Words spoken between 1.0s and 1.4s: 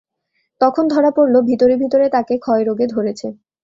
পড়ল